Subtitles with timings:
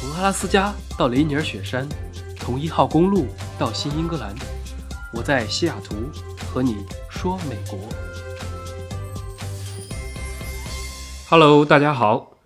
[0.00, 1.86] 从阿拉斯加到雷尼尔雪山，
[2.38, 3.26] 从一号公路
[3.58, 4.34] 到新英格兰，
[5.12, 5.94] 我在西雅图
[6.46, 7.78] 和你说美国。
[11.28, 12.38] Hello，大家好。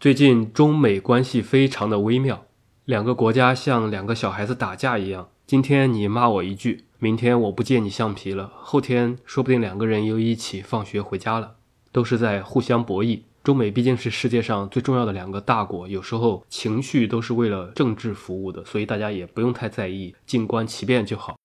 [0.00, 2.46] 最近中美关系非常的微妙，
[2.86, 5.28] 两个国家像两个小孩子打架一样。
[5.46, 11.56] 今天你骂我一句，明天我不借你橡皮了，后天说不定两个人又一起放学回家了，
[11.92, 13.20] 都是在互相博弈。
[13.42, 21.36] 中美毕竟是世界上最重要的两个大国，有时候情绪都是为了政治服务的，所以大家也不用太在意，静观其变就好。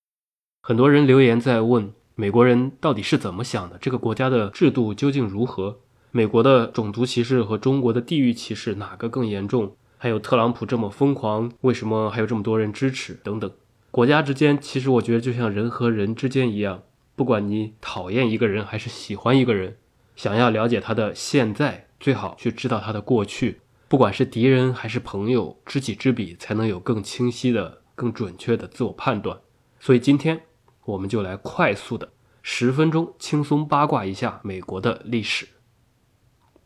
[0.62, 5.80] 很多人留言在问美国人到底是怎么想的，这个国家的制度究竟如何？
[6.12, 9.76] 美国的种族歧视和中国的地域歧视哪个更严重？
[9.98, 13.16] 还有特朗普这么疯狂，为什么还有这么多人支持？
[13.24, 13.52] 等等。
[13.90, 16.84] 国家之间其实我觉得就像人和人之间一样，
[17.16, 19.78] 不管你讨厌一个人还是喜欢一个人，
[20.16, 21.87] 想要了解他的现在。
[22.00, 29.40] 最好去知道他的过去，不管是敌人还是朋友，知己知彼，才能有更清晰的、更准确的自我判断。
[29.80, 30.42] 所以今天
[30.86, 32.10] 我们就来快速的
[32.42, 35.48] 十分钟轻松八卦一下美国的历史。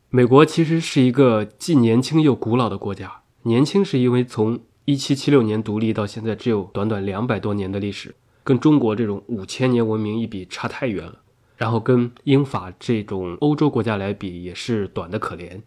[0.10, 3.22] 美国其实是一个既年轻又古老的国家。
[3.44, 11.21] 年轻是因为从一七七六年独立到现在只有短短两百多年的历史，跟中国这种五千年文明一比，差太远了。
[11.62, 15.62] 然后跟英法这种欧洲国家来比，也是短的可怜。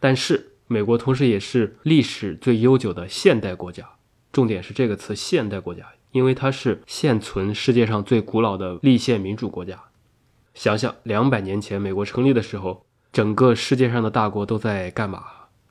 [0.00, 3.86] 但是美国同时也是历史最悠久的现代国家，
[4.32, 9.78] 重点是这个词“现代国家”，因为它是现存世界上最古老的立宪民主国家。
[10.54, 15.24] 想想两百年前美国成立的时候，整个世界上的大国都在干嘛？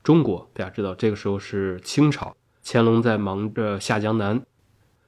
[0.04, 4.40] 中国大家知道，这个时候是清朝，乾隆在忙着下江南。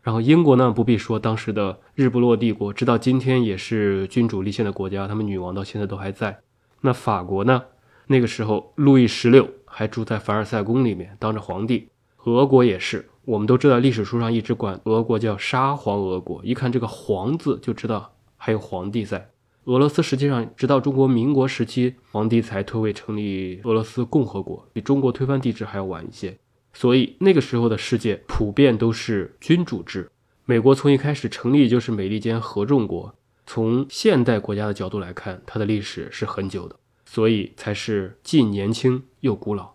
[0.06, 6.38] 然后英国呢，不必说，当时的日不落帝国，直到今天也是君主立宪的国家，他们女王到现在都还在。
[6.82, 7.64] 那法国呢？
[8.06, 11.88] 那个时候路易十六还住在凡尔赛宫里面当着皇帝。
[12.24, 19.30] 俄国也是，我们都知道历史书上一直管俄国叫沙皇俄国，一看这个“皇”字就知道还有皇帝在。
[19.64, 26.38] 俄罗斯实际上直到中国民国时期，皇帝才退位成立俄罗斯共和国，比中国推翻帝制还要晚一些。
[26.78, 30.10] 所以那个时候的世界普遍都是君主制。
[30.44, 33.14] 美国从一开始成立就是美利坚合众国。
[33.46, 36.76] 从现代国家的角度来看，它的历史是很久的，
[37.06, 39.70] 所以才是既年轻又古老。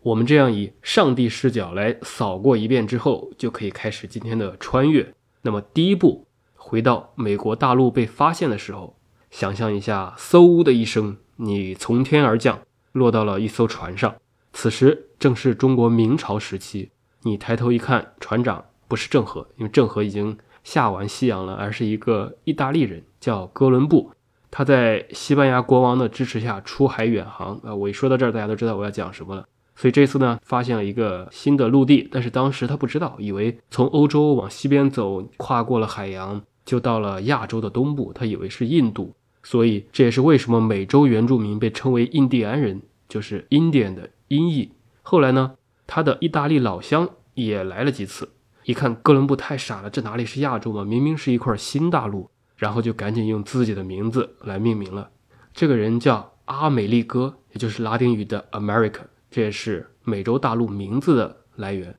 [0.00, 5.12] 我们这样以上帝视角来扫过一遍之后，就可以开始今天的穿越。
[5.42, 8.96] 那么第一步，回到美国大陆被发现的时候，
[9.30, 12.58] 想象一下，嗖的一声，你从天而降，
[12.92, 14.14] 落到了一艘船上。
[14.52, 16.90] 此时正是中国明朝时期，
[17.22, 24.10] 你抬头一看，船长不是郑和，因为郑和已经下完西洋了，而是一个意大利人，叫哥伦布。
[24.50, 27.56] 他在西班牙国王的支持下出海远航。
[27.62, 29.46] 啊，我一说到这儿，大家都知道我要讲什么了。
[29.76, 39.14] 所以这次呢，发现了一个新的陆地，但是当时他不知道，以为从欧洲往西边走，跨过了海洋就到了亚洲的东部，他以为是印度。
[39.42, 44.10] 所以这也是为什么美洲原住民被称为印第安人，就是 Indian 的。
[44.30, 44.72] 音译。
[45.02, 45.56] 后来呢，
[45.88, 48.30] 他的意大利老乡也来了几次，
[48.64, 50.84] 一看哥伦布太傻了，这哪里是亚洲嘛？
[50.84, 55.10] 明明是一块新大陆，然后就赶紧用自己的名字来命名了。
[55.52, 59.00] 这个人叫阿美利哥，也就是拉丁语的 America，
[59.32, 61.98] 这也是美洲大陆名字的来源。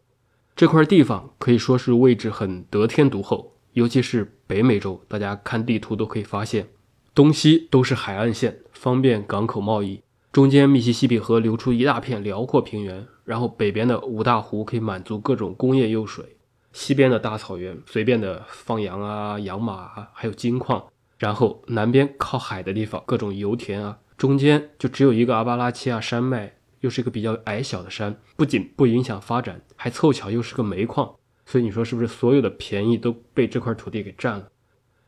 [0.56, 6.69] 这块地方可以说是位置很得天独厚，尤其是北美洲，大家看地图都可以发现，
[7.13, 10.02] 东西都是海岸线，方便港口贸易。
[10.31, 16.38] 中间密西西比河流出一大片辽阔平原，然后北边的五大湖可以满足各种工业用水，
[16.72, 20.86] 西边的大草原随便的放羊啊、养马啊，还有金矿，
[21.18, 31.13] 然后南边靠海的地方各种油田啊，中间就只有一个阿巴拉契亚山脉，又是一个比较矮小的山，不仅不影响发展，还凑巧又是个煤矿，
[31.46, 34.48] 所以你说是不是所有的便宜都被这块土地给占了？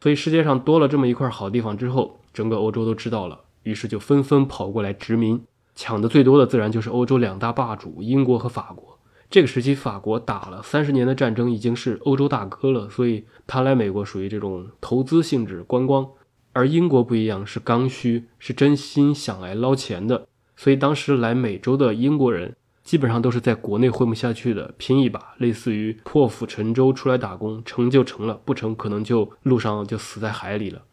[0.02, 3.40] 所以世界上多了这么一块好地方之后，整个欧洲都知道了。
[3.64, 5.42] 于是就纷纷跑过来殖民，
[5.76, 9.00] 抢的最多的自然就是欧洲两大霸主英国和法国。
[9.30, 16.08] 这个时期，法国打了三十年的战争，已经是欧洲大哥了，所以他来美国属于这种投资性质观光。
[16.52, 20.28] 而英国不一样，是刚需，是真心想来捞钱的。
[20.56, 30.84] 所以当时来美洲的英国人，基本上都是在国内混不下去的，拼一把，类似于破釜沉舟出来打工，成就成了，不成可能就路上就死在海里了。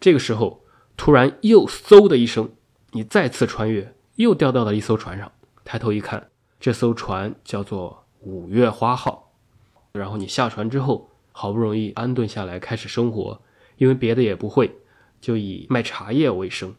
[0.00, 0.64] 这个时候。
[1.00, 2.50] 突然又嗖的一声，
[2.90, 5.32] 你再次穿越，又掉到了一艘船上。
[5.64, 6.28] 抬头一看，
[6.60, 9.32] 这艘船叫做五月花号。
[9.92, 13.40] 然后你下船之后，好不容易安顿下来，开始生活，
[13.78, 14.76] 因为别的也不会，
[15.22, 16.74] 就以卖茶叶为生。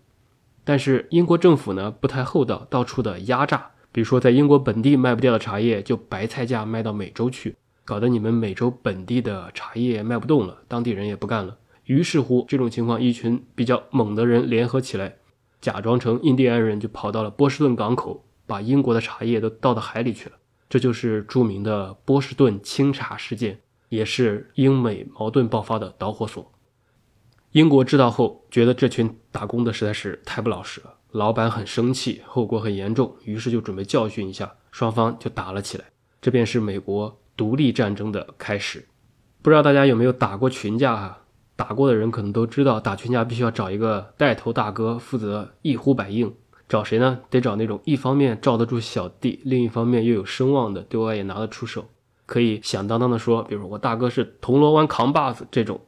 [0.64, 11.58] 但是英国政府呢不太厚道，到处的压榨，比如说在英国本地卖不掉的茶叶，就白菜价卖到美洲去，搞得你们美洲本地的茶叶卖不动了，当地人也不干了。
[11.92, 15.18] 于是乎，这种情况，一群比较猛的人联合起来，
[15.60, 20.38] 假装成印第安人，就跑到了波士顿港口，把英国的茶叶都倒到海里去了。
[20.70, 23.60] 这就是著名的波士顿清茶事件，
[23.90, 26.50] 也是英美矛盾爆发的导火索。
[27.52, 35.84] 英国知道后，觉得这群打工的实在是太不老实了，老板很生气，后果很严重，于是就准备教训一下，双方就打了起来。
[36.22, 38.88] 这便是美国独立战争的开始。
[39.42, 41.18] 不知道大家有没有打过群架哈？
[41.62, 46.34] 打过的人可能都知道，打群架必须要找一个带头大哥负责一呼百应。
[46.68, 47.20] 找谁呢？
[47.30, 51.86] 得找那种一方面罩得住小弟，另一方面又有声望的，对外也拿得出手，
[52.26, 55.80] 可以响当当的说，比如我大哥是铜锣湾扛把子这种。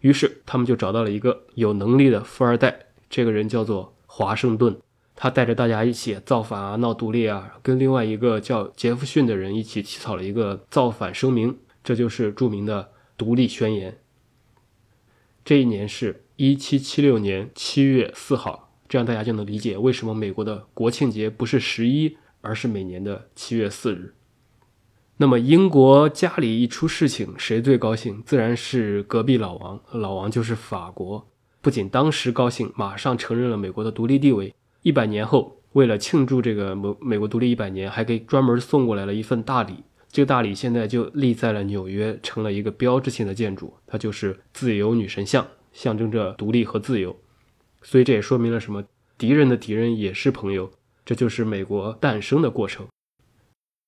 [0.00, 2.76] 于是他们就找到了一个有能力的富二代，
[3.08, 4.76] 这个人叫做华盛顿，
[5.14, 13.96] 他带着大家一起造反啊，闹独立啊，跟另外一个叫杰弗逊的人一起起草了一个造反声明，这就是著名的独立宣言。
[15.44, 24.14] 这一年是一七七六年七月四号，这样大家就能理解为什么美国的国庆节不是十一，而是每年的七月四日。
[25.18, 28.22] 那么英国家里一出事情，谁最高兴？
[28.24, 29.78] 自然是隔壁老王。
[29.92, 31.28] 老王就是法国。
[31.60, 34.54] 不仅当时高兴，马上承认了美国的独立地位。
[34.80, 39.84] 一百年后，为了庆祝这个美美国独立一百年，还给专门送过来了一份大礼。
[40.14, 43.74] 这个大礼现在就立在了纽约，成了一个标志性的建筑。
[43.84, 47.18] 它就是自由女神像，象征着独立和自由。
[47.82, 48.84] 所以这也说明了什么？
[49.18, 50.70] 敌人的敌人也是朋友。
[51.04, 52.86] 这就是美国诞生的过程。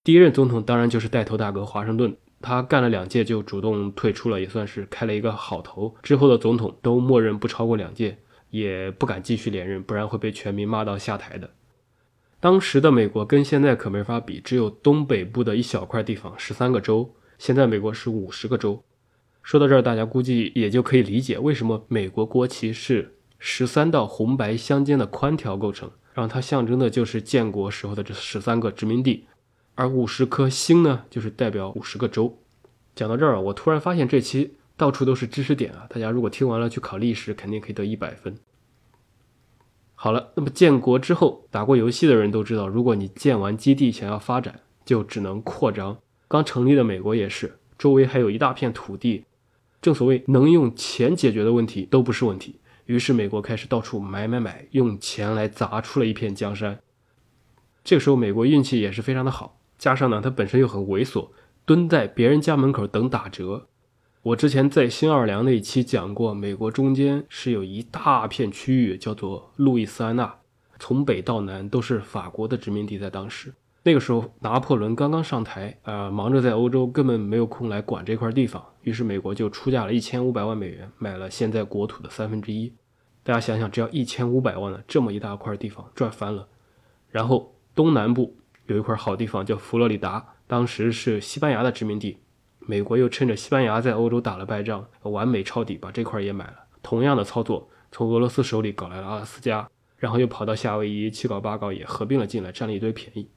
[0.02, 5.94] 第一任总统当然就是带头大哥华盛顿，他干了两届就主动退出了，也算是开了一个好头。
[6.02, 8.18] 之后的总统都默认不超过两届，
[8.50, 11.48] 也不敢继续连任，不然会被全民骂到下台的。
[12.38, 17.14] 当时的美国跟现在可没法比，只有东北部的一小块地方，十三个州。
[17.38, 18.82] 现在美国是五十个州。
[19.42, 29.26] 说到这儿，大家估计也就可以理解为什么美国国旗是十三道红白相间的宽条构成，然后它象征的就是建国时候的这十三个殖民地。
[29.74, 32.38] 而五十颗星呢，就是代表五十个州。
[32.94, 35.86] 讲到这儿，我突然发现这期到处都是知识点啊！
[35.88, 38.34] 大家如果听完了去考历史，肯定可以得一百分。
[39.98, 45.96] 好了，那么建国之后，打过游戏的人都知道，如果你建完基地想要发展，就只能扩张。
[46.28, 49.24] 刚成立的美国也是，周围还有一大片土地。
[49.80, 52.60] 正所谓，能用钱解决的问题都不是问题。
[52.84, 56.78] 于是美国开始到处买买买，用钱来砸出了一片江山。
[57.82, 59.58] 这个时候，美国运气也是非常的好。
[59.78, 61.30] 加上呢，他本身又很猥琐，
[61.64, 63.68] 蹲在别人家门口等打折。
[64.26, 70.34] 我之前在新奥尔良那一期讲过，美国中间是有一大片区域叫做路易斯安那，
[70.80, 72.98] 从北到南都是法国的殖民地。
[72.98, 78.60] 在当时那个时候，拿破仑刚刚上台，呃，忙着在欧洲，根本没有空来管这块地方。
[78.82, 82.72] 于是美国就出价了一千五百万美元，买了现在国土的三分之一。
[83.22, 86.48] 大家想想，只要一千五百万呢，这么一大块地方赚翻了。
[87.12, 88.36] 然后东南部。
[88.66, 92.18] 有一块好地方叫佛罗里达，当时是西班牙的殖民地，
[92.68, 96.56] 美国又趁着西班牙在欧洲打了败仗，完美抄底，把这块也买了。
[96.82, 103.28] 同样的操作，从俄罗斯手里搞来了阿拉斯加，然后又跑到夏威夷，七搞八搞也合并了进来，占了一堆便宜。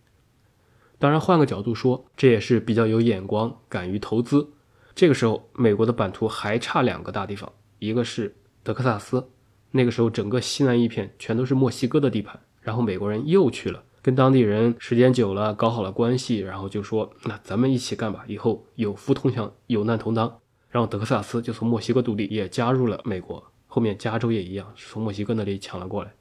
[0.97, 4.51] 当然，换个角度说，这也是比较有眼光，敢于投资。
[4.95, 9.29] 这个时候，美国的版图还差两个大地方，一个是德克萨斯，
[9.71, 13.83] 那个时候整个西南一片全都是墨西哥的地盘，然后美国人又去了。
[14.01, 20.39] 跟当地人时间久了，搞好了关系，然后就说：“那咱们一起干吧，以后有福同享，有难同当。”
[20.71, 23.43] 然后德克萨斯就从墨西哥独立，也加入了美国。
[23.67, 26.13] 后面加州也一样，从墨西哥那里抢了过来。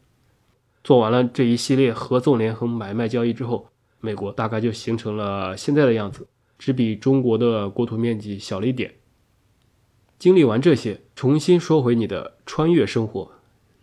[0.82, 3.68] 做完了这一系列合纵连横买卖交易之后，
[4.00, 6.26] 美国大概就形成了现在的样子，
[6.58, 8.94] 只比中国的国土面积小了一点。
[10.18, 13.30] 经历完这些，重新说回你的穿越生活，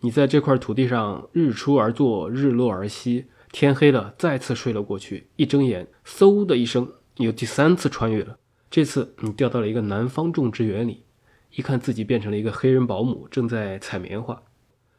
[0.01, 3.27] 你在这块土地上日出而作，日落而息。
[3.57, 5.27] 天黑了，再次睡了过去。
[5.37, 8.37] 一睁眼，嗖的一声，又第三次穿越了。
[8.69, 11.05] 这次你掉到了一个南方种植园里，
[11.51, 14.43] 一看自己变成了一个黑人保姆，正在采棉花。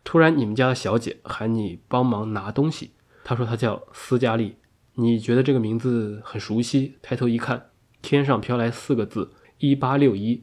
[0.04, 2.92] 突然，你们家的小姐喊你帮忙拿东西。
[3.22, 4.56] 她说她叫斯嘉丽，
[4.94, 6.94] 你觉得这个名字很熟悉。
[7.02, 7.66] 抬头一看，
[8.00, 10.42] 天上飘来四个字：一八六一。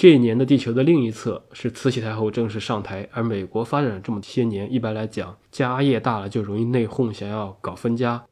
[0.00, 8.24] 这一年的地球的另一侧是慈禧太后正式上台，而美国发展了这么些年，一般来讲家业大了就容易内讧，想要搞分家。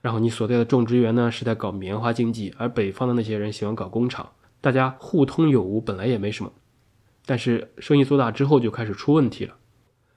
[0.00, 6.52] 然后你所在的种植园呢是在搞棉花经济，而北方的那些人喜欢搞工厂，大家互通有无，本来也没什么。
[7.26, 9.56] 但是生意做大之后就开始出问题了。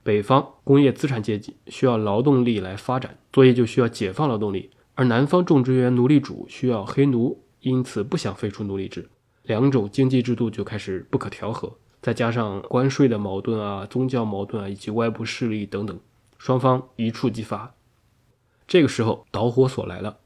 [0.03, 9.09] 北方工业资产阶级需要劳动力来发展，所以就需要解放劳动力；而南方种植园奴隶主需要黑奴，因此不想废除奴隶制。
[9.43, 15.99] 两种经济制度就开始不可调和，再加上关税的矛盾啊、宗教矛盾啊以及外部势力等等，
[16.37, 17.75] 双方一触即发。
[18.65, 20.17] 这个时候导火索来了，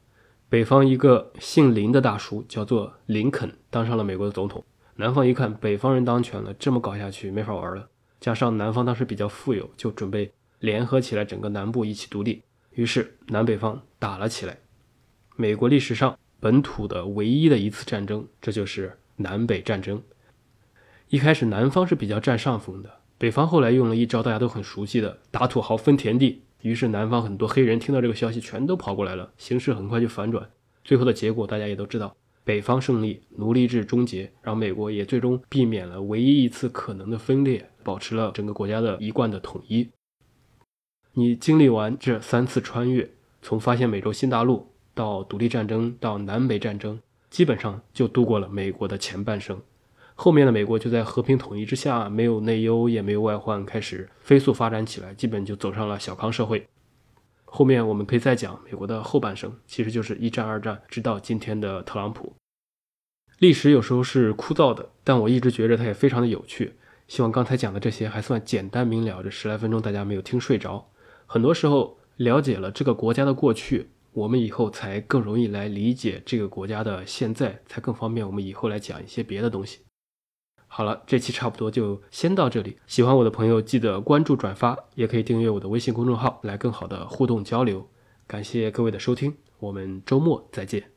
[0.50, 4.64] 北方一个姓林的大叔叫做林肯当上了美国的总统。
[4.96, 7.90] 南方一看北方人当权了，这么搞下去没法玩了。
[8.20, 12.42] 加上南方当时比较富有，就准备联合起来，整个南部一起独立。
[12.72, 14.58] 于是南北方打了起来。
[15.36, 20.02] 美国历史上本土的唯一的一次战争，这就是南北战争。
[21.10, 26.42] 一开始南方是比较占上风的，北方后来用了一招大家都很熟悉的打土豪分田地。
[26.62, 30.50] 于是南方很多黑人听到这个消息，全都跑过来了，形势很快就反转。
[30.84, 32.16] 最后的结果大家也都知道。
[32.44, 39.90] 北方胜利，奴隶制终结，让美国也最终避免了唯一一次可能的分裂，保持了整个国家的一贯的统一。
[41.14, 43.10] 你经历完这三次穿越，
[43.42, 49.62] 从发现美洲新大陆到独立战争到南北战争，基本上就度过了美国的前半生。
[50.16, 56.68] 后面的美国就在和平统一之下，没有内忧，也没有外患，开始飞速发展起来，基本就走上了小康社会。
[57.46, 62.34] 后面我们可以再讲美国的后半生，其实就是一战、二战，直到今天的特朗普。
[63.38, 66.74] 历史有时候是枯燥的，但我一直觉着它也非常的有趣。
[67.08, 70.90] 希望刚才讲的这些还算简单明了，这十来分钟大家没有听睡着。
[71.28, 79.80] 很多时候了解了这个国家的过去，我们以后才更容易来理解这个国家的现在，才更方便我们以后来讲一些别的东西。
[80.68, 82.78] 好了，这期差不多就先到这里。
[82.88, 87.88] 喜欢我的朋友记得关注、转发，也可以订阅我的微信公众号，来更好的互动交流。
[88.28, 90.97] 感谢各位的收听，我们周末再见。